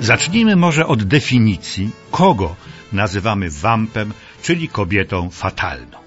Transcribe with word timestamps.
Zacznijmy 0.00 0.56
może 0.56 0.86
od 0.86 1.04
definicji, 1.04 1.90
kogo 2.10 2.56
nazywamy 2.92 3.50
wampem, 3.50 4.12
czyli 4.42 4.68
kobietą 4.68 5.30
fatalną. 5.30 5.98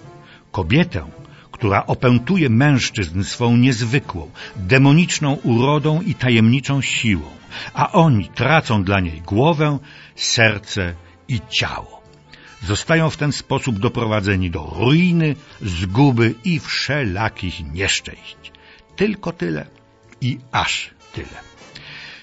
Kobietę, 0.51 1.05
która 1.51 1.85
opętuje 1.85 2.49
mężczyzn 2.49 3.23
swą 3.23 3.57
niezwykłą, 3.57 4.31
demoniczną 4.55 5.33
urodą 5.33 6.01
i 6.01 6.15
tajemniczą 6.15 6.81
siłą, 6.81 7.29
a 7.73 7.91
oni 7.91 8.29
tracą 8.29 8.83
dla 8.83 8.99
niej 8.99 9.21
głowę, 9.21 9.79
serce 10.15 10.93
i 11.27 11.41
ciało. 11.49 12.01
Zostają 12.63 13.09
w 13.09 13.17
ten 13.17 13.31
sposób 13.31 13.79
doprowadzeni 13.79 14.51
do 14.51 14.73
ruiny, 14.79 15.35
zguby 15.61 16.35
i 16.43 16.59
wszelakich 16.59 17.73
nieszczęść. 17.73 18.51
Tylko 18.95 19.31
tyle 19.31 19.65
i 20.21 20.37
aż 20.51 20.89
tyle. 21.13 21.50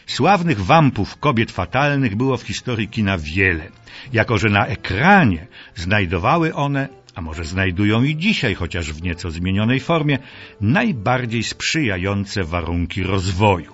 Sławnych 0.09 0.61
wampów 0.61 1.17
kobiet 1.17 1.51
fatalnych 1.51 2.17
było 2.17 2.37
w 2.37 2.43
historii 2.43 2.89
kina 2.89 3.19
wiele, 3.19 3.69
jako 4.13 4.39
że 4.39 4.49
na 4.49 4.67
ekranie 4.67 5.47
znajdowały 5.75 6.55
one, 6.55 6.89
a 7.15 7.21
może 7.21 7.45
znajdują 7.45 8.03
i 8.03 8.17
dzisiaj, 8.17 8.55
chociaż 8.55 8.93
w 8.93 9.03
nieco 9.03 9.31
zmienionej 9.31 9.81
formie, 9.81 10.19
najbardziej 10.61 11.43
sprzyjające 11.43 12.45
warunki 12.45 13.03
rozwoju. 13.03 13.73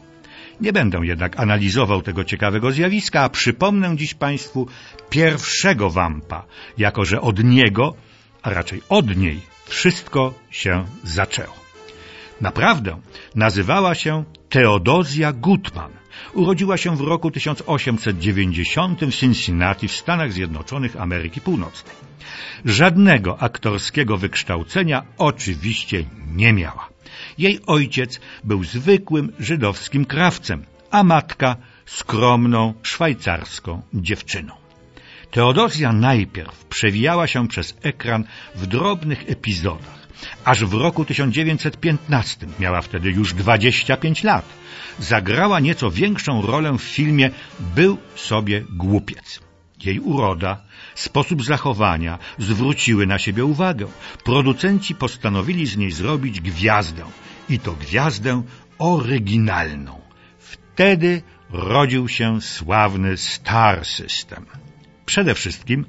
Nie 0.60 0.72
będę 0.72 0.98
jednak 1.02 1.40
analizował 1.40 2.02
tego 2.02 2.24
ciekawego 2.24 2.72
zjawiska, 2.72 3.20
a 3.20 3.28
przypomnę 3.28 3.96
dziś 3.96 4.14
Państwu 4.14 4.68
pierwszego 5.10 5.90
wampa, 5.90 6.46
jako 6.78 7.04
że 7.04 7.20
od 7.20 7.44
niego, 7.44 7.94
a 8.42 8.50
raczej 8.50 8.82
od 8.88 9.16
niej, 9.16 9.40
wszystko 9.64 10.34
się 10.50 10.84
zaczęło. 11.04 11.54
Naprawdę 12.40 13.00
nazywała 13.34 13.94
się 13.94 14.24
Teodozja 14.54 15.32
Gutman. 15.32 15.92
Urodziła 16.34 16.76
się 16.76 16.96
w 16.96 17.00
roku 17.00 17.30
1890 17.30 19.04
w 19.04 19.14
Cincinnati 19.14 19.88
w 19.88 19.92
Stanach 19.92 20.32
Zjednoczonych 20.32 21.00
Ameryki 21.00 21.40
Północnej. 21.40 21.96
Żadnego 22.64 23.42
aktorskiego 23.42 24.16
wykształcenia 24.16 25.02
oczywiście 25.18 26.04
nie 26.34 26.52
miała. 26.52 26.88
Jej 27.38 27.60
ojciec 27.66 28.20
był 28.44 28.64
zwykłym 28.64 29.32
żydowskim 29.38 30.04
krawcem, 30.04 30.64
a 30.90 31.04
matka 31.04 31.56
skromną 31.86 32.74
szwajcarską 32.82 33.82
dziewczyną. 33.94 34.54
Teodozja 35.30 35.92
najpierw 35.92 36.64
przewijała 36.64 37.26
się 37.26 37.48
przez 37.48 37.76
ekran 37.82 38.24
w 38.54 38.66
drobnych 38.66 39.30
epizodach, 39.30 40.03
aż 40.44 40.64
w 40.64 40.74
roku 40.74 41.04
1915, 41.04 42.46
miała 42.58 42.80
wtedy 42.82 43.10
już 43.10 43.34
25 43.34 44.24
lat, 44.24 44.44
zagrała 44.98 45.60
nieco 45.60 45.90
większą 45.90 46.42
rolę 46.42 46.78
w 46.78 46.82
filmie 46.82 47.30
Był 47.60 47.98
sobie 48.14 48.64
głupiec. 48.70 49.40
Jej 49.84 50.00
uroda, 50.00 50.62
sposób 50.94 51.44
zachowania 51.44 52.18
zwróciły 52.38 53.06
na 53.06 53.18
siebie 53.18 53.44
uwagę. 53.44 53.86
Producenci 54.24 54.94
postanowili 54.94 55.66
z 55.66 55.76
niej 55.76 55.92
zrobić 55.92 56.40
gwiazdę 56.40 57.04
i 57.48 57.58
to 57.58 57.72
gwiazdę 57.72 58.42
oryginalną. 58.78 60.00
Wtedy 60.38 61.22
rodził 61.50 62.08
się 62.08 62.40
sławny 62.40 63.16
Star 63.16 63.86
System. 63.86 64.46
Przede 65.06 65.34
wszystkim 65.34 65.86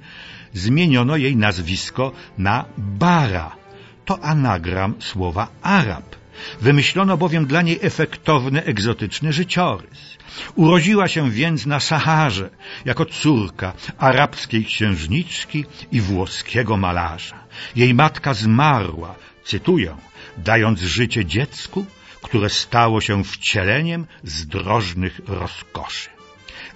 zmieniono 0.54 1.18
jej 1.18 1.36
nazwisko 1.36 2.12
na 2.38 2.66
Bara. 2.78 3.65
To 4.06 4.20
anagram 4.24 4.96
słowa 5.00 5.48
Arab. 5.62 6.16
Wymyślono 6.62 7.18
bowiem 7.18 7.46
dla 7.46 7.62
niej 7.62 7.80
efektowny, 7.82 8.64
egzotyczny 8.64 9.34
życiorys. 9.34 10.18
Urodziła 10.56 11.08
się 11.08 11.32
więc 11.32 11.66
na 11.66 11.80
Saharze 11.80 12.50
jako 12.86 13.06
córka 13.06 13.74
arabskiej 13.98 14.66
księżniczki 14.66 15.66
i 15.92 16.02
włoskiego 16.02 16.78
malarza. 16.78 17.40
Jej 17.76 17.94
matka 17.94 18.34
zmarła, 18.34 19.16
cytuję, 19.44 19.96
dając 20.38 20.80
życie 20.80 21.26
dziecku, 21.26 21.86
które 22.22 22.50
stało 22.50 23.02
się 23.02 23.24
wcieleniem 23.24 24.06
zdrożnych 24.24 25.22
rozkoszy. 25.28 26.15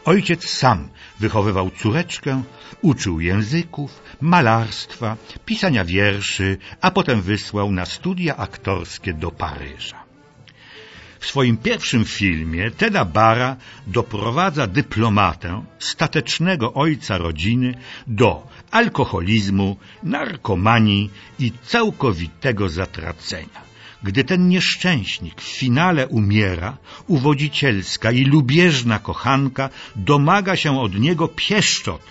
Ojciec 0.09 0.49
sam 0.49 0.89
wychowywał 1.19 1.71
córeczkę, 1.71 2.43
uczył 2.81 3.19
języków, 3.19 3.91
malarstwa, 4.21 5.17
pisania 5.45 5.85
wierszy, 5.85 6.57
a 6.81 6.91
potem 6.91 7.21
wysłał 7.21 7.71
na 7.71 7.85
studia 7.85 8.37
aktorskie 8.37 9.13
do 9.13 9.31
Paryża. 9.31 10.03
W 11.19 11.25
swoim 11.25 11.57
pierwszym 11.57 12.05
filmie 12.05 12.71
Teda 12.71 13.05
Bara 13.05 13.55
doprowadza 13.87 14.67
dyplomatę, 14.67 15.63
statecznego 15.79 16.73
ojca 16.73 17.17
rodziny, 17.17 17.73
do 18.07 18.47
alkoholizmu, 18.71 19.77
narkomanii 20.03 21.09
i 21.39 21.51
całkowitego 21.65 22.69
zatracenia. 22.69 23.68
Gdy 24.03 24.23
ten 24.23 24.47
nieszczęśnik 24.47 25.41
w 25.41 25.57
finale 25.59 26.07
umiera, 26.07 26.77
uwodzicielska 27.07 28.11
i 28.11 28.25
lubieżna 28.25 28.99
kochanka 28.99 29.69
domaga 29.95 30.55
się 30.55 30.79
od 30.79 30.99
niego 30.99 31.27
pieszczot, 31.27 32.01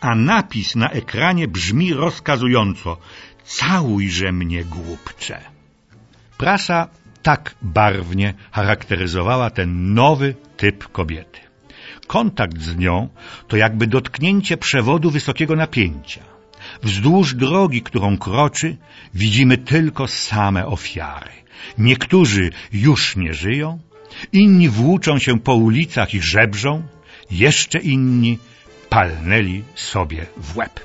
a 0.00 0.14
napis 0.14 0.76
na 0.76 0.90
ekranie 0.90 1.48
brzmi 1.48 1.94
rozkazująco 1.94 2.96
Całujże 3.44 4.32
mnie, 4.32 4.64
głupcze. 4.64 5.40
Prasa 6.38 6.88
tak 7.22 7.54
barwnie 7.62 8.34
charakteryzowała 8.50 9.50
ten 9.50 9.94
nowy 9.94 10.34
typ 10.56 10.88
kobiety. 10.92 11.40
Kontakt 12.06 12.60
z 12.60 12.76
nią 12.76 13.08
to 13.48 13.56
jakby 13.56 13.86
dotknięcie 13.86 14.56
przewodu 14.56 15.10
wysokiego 15.10 15.56
napięcia. 15.56 16.37
Wzdłuż 16.82 17.34
drogi, 17.34 17.82
którą 17.82 18.18
kroczy, 18.18 18.76
widzimy 19.14 19.58
tylko 19.58 20.08
same 20.08 20.66
ofiary. 20.66 21.30
Niektórzy 21.78 22.50
już 22.72 23.16
nie 23.16 23.34
żyją, 23.34 23.78
inni 24.32 24.68
włóczą 24.68 25.18
się 25.18 25.40
po 25.40 25.54
ulicach 25.54 26.14
i 26.14 26.22
żebrzą, 26.22 26.82
jeszcze 27.30 27.78
inni 27.78 28.38
palnęli 28.88 29.62
sobie 29.74 30.26
w 30.36 30.56
łeb. 30.56 30.80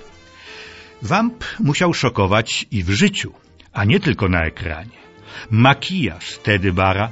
Wamp 1.01 1.43
musiał 1.59 1.93
szokować 1.93 2.65
i 2.71 2.83
w 2.83 2.89
życiu, 2.89 3.33
a 3.73 3.85
nie 3.85 3.99
tylko 3.99 4.29
na 4.29 4.45
ekranie. 4.45 5.03
Makijaż 5.49 6.37
Tedy 6.37 6.73
Bara 6.73 7.11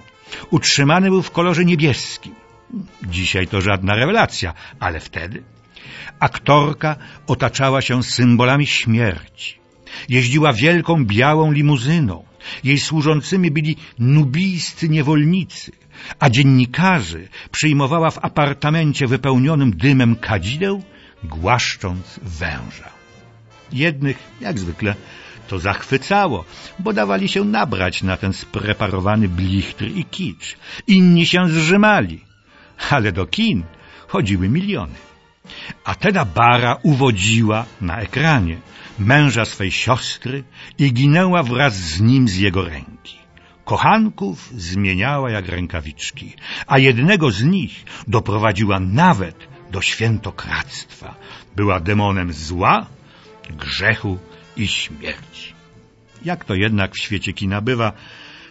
utrzymany 0.50 1.10
był 1.10 1.22
w 1.22 1.32
kolorze 1.32 1.66
niebieskim. 1.66 2.36
Dzisiaj 3.04 3.48
to 3.48 3.62
żadna 3.62 3.96
rewelacja, 3.96 4.54
ale 4.80 5.00
wtedy 5.00 5.44
aktorka 6.20 6.96
otaczała 7.28 7.82
się 7.82 8.04
symbolami 8.04 8.68
śmierci. 8.68 9.62
Jeździła 10.10 10.54
wielką 10.54 11.06
białą 11.06 11.52
limuzyną. 11.52 12.24
Jej 12.64 12.80
służącymi 12.80 13.52
byli 13.52 13.76
nubijscy 14.00 14.90
niewolnicy, 14.90 15.72
a 16.20 16.30
dziennikarzy 16.30 17.28
przyjmowała 17.52 18.12
w 18.12 18.26
apartamencie 18.26 19.08
wypełnionym 19.08 19.72
dymem 19.72 20.16
kadzideł, 20.16 20.84
głaszcząc 21.24 22.20
węża. 22.24 22.90
Jednych, 23.74 24.18
jak 24.42 24.60
zwykle, 24.60 24.96
to 25.48 25.60
zachwycało, 25.60 26.46
bo 26.80 26.94
dawali 26.94 27.30
się 27.30 27.46
nabrać 27.46 28.04
na 28.04 28.18
ten 28.18 28.34
spreparowany 28.34 29.30
blichtr 29.30 29.86
i 29.86 30.06
kicz. 30.06 30.58
Inni 30.88 31.26
się 31.26 31.48
zrzymali, 31.48 32.22
ale 32.90 33.12
do 33.12 33.26
kin 33.26 33.64
chodziły 34.08 34.50
miliony. 34.50 35.11
A 35.84 35.96
Teda 35.96 36.26
Bara 36.26 36.78
uwodziła 36.84 37.66
na 37.82 38.00
ekranie 38.00 38.58
męża 39.00 39.46
swej 39.46 39.72
siostry 39.72 40.44
i 40.78 40.94
ginęła 40.94 41.44
wraz 41.44 41.74
z 41.76 42.02
nim 42.02 42.28
z 42.28 42.36
jego 42.36 42.66
ręki. 42.66 43.18
Kochanków 43.66 44.50
zmieniała 44.56 45.32
jak 45.32 45.48
rękawiczki, 45.48 46.34
a 46.68 46.78
jednego 46.78 47.32
z 47.32 47.44
nich 47.44 47.86
doprowadziła 48.08 48.80
nawet 48.80 49.48
do 49.72 49.82
świętokradztwa. 49.82 51.16
Była 51.56 51.80
demonem 51.80 52.34
zła, 52.34 52.86
grzechu 53.50 54.20
i 54.58 54.68
śmierci. 54.68 55.54
Jak 56.26 56.46
to 56.46 56.56
jednak 56.56 56.96
w 56.96 57.00
świecie 57.00 57.34
kina 57.34 57.62
bywa, 57.62 57.94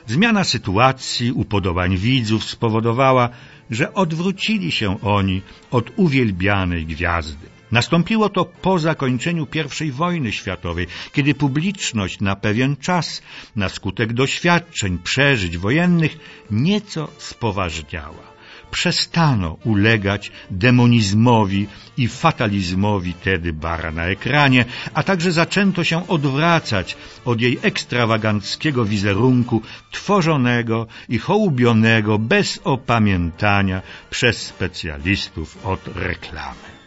zmiana 0.06 0.44
sytuacji, 0.44 1.32
upodobań 1.32 1.96
widzów 1.96 2.44
spowodowała, 2.44 3.28
że 3.70 3.94
odwrócili 3.94 4.72
się 4.72 5.00
oni 5.00 5.42
od 5.70 5.90
uwielbianej 5.96 6.86
gwiazdy. 6.86 7.46
Nastąpiło 7.72 8.28
to 8.28 8.44
po 8.44 8.78
zakończeniu 8.78 9.46
I 9.84 9.90
wojny 9.90 10.32
światowej, 10.32 10.86
kiedy 11.12 11.34
publiczność 11.34 12.20
na 12.20 12.36
pewien 12.36 12.76
czas, 12.76 13.22
na 13.56 13.68
skutek 13.68 14.12
doświadczeń, 14.12 14.98
przeżyć 14.98 15.58
wojennych, 15.58 16.18
nieco 16.50 17.08
spoważniała. 17.18 18.30
Przestano 18.70 19.56
ulegać 19.64 20.32
demonizmowi 20.50 21.66
i 21.96 22.08
fatalizmowi 22.08 23.14
Tedy 23.14 23.52
Bara 23.52 23.90
na 23.92 24.04
ekranie, 24.04 24.64
a 24.94 25.02
także 25.02 25.32
zaczęto 25.32 25.84
się 25.84 26.08
odwracać 26.08 26.96
od 27.24 27.40
jej 27.40 27.58
ekstrawaganckiego 27.62 28.84
wizerunku 28.84 29.62
tworzonego 29.90 30.86
i 31.08 31.18
hołubionego 31.18 32.18
bez 32.18 32.60
opamiętania 32.64 33.82
przez 34.10 34.36
specjalistów 34.42 35.66
od 35.66 35.80
reklamy. 35.96 36.79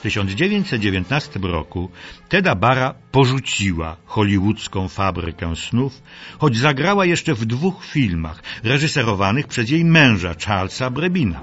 W 0.00 0.02
1919 0.02 1.40
roku 1.42 1.90
Teda 2.28 2.54
Bara 2.54 2.94
porzuciła 3.12 3.96
hollywoodzką 4.06 4.88
fabrykę 4.88 5.56
snów, 5.56 6.02
choć 6.38 6.56
zagrała 6.56 7.06
jeszcze 7.06 7.34
w 7.34 7.44
dwóch 7.44 7.84
filmach 7.84 8.42
reżyserowanych 8.64 9.46
przez 9.46 9.70
jej 9.70 9.84
męża 9.84 10.34
Charlesa 10.46 10.90
Brebina. 10.90 11.40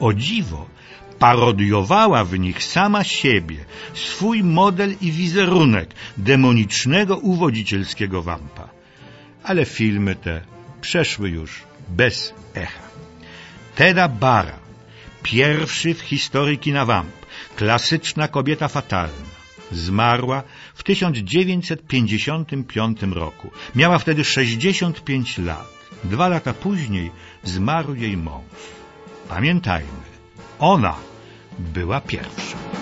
O 0.00 0.12
dziwo, 0.12 0.66
parodiowała 1.18 2.24
w 2.24 2.38
nich 2.38 2.64
sama 2.64 3.04
siebie, 3.04 3.64
swój 3.94 4.42
model 4.42 4.94
i 5.00 5.12
wizerunek 5.12 5.94
demonicznego 6.16 7.16
uwodzicielskiego 7.16 8.22
wampa. 8.22 8.68
Ale 9.44 9.64
filmy 9.64 10.14
te 10.14 10.40
przeszły 10.80 11.30
już 11.30 11.62
bez 11.88 12.34
echa. 12.54 12.82
Teda 13.74 14.08
Bara, 14.08 14.58
pierwszy 15.22 15.94
w 15.94 16.00
historii 16.00 16.58
kina 16.58 16.84
wamp, 16.84 17.22
klasyczna 17.56 18.28
kobieta 18.28 18.68
fatalna, 18.68 19.32
zmarła 19.72 20.42
w 20.74 20.82
1955 20.82 23.02
roku. 23.02 23.50
Miała 23.74 23.98
wtedy 23.98 24.24
65 24.24 25.38
lat. 25.38 25.72
Dwa 26.04 26.28
lata 26.28 26.54
później 26.54 27.10
zmarł 27.42 27.94
jej 27.94 28.16
mąż. 28.16 28.44
Pamiętajmy, 29.28 30.02
ona 30.58 30.94
była 31.58 32.00
pierwsza. 32.00 32.81